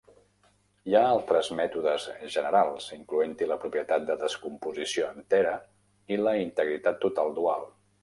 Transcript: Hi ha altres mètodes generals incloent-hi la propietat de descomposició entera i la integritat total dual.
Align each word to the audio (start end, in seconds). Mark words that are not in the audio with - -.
Hi 0.91 0.95
ha 0.99 1.03
altres 1.09 1.49
mètodes 1.59 2.07
generals 2.37 2.89
incloent-hi 2.97 3.51
la 3.53 3.59
propietat 3.67 4.09
de 4.09 4.19
descomposició 4.25 5.13
entera 5.21 5.57
i 6.17 6.23
la 6.27 6.39
integritat 6.51 7.03
total 7.09 7.35
dual. 7.41 7.75